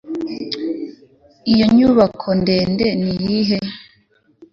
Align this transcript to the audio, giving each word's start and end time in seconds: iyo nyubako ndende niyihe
iyo 1.51 1.65
nyubako 1.75 2.27
ndende 2.41 2.85
niyihe 3.01 3.59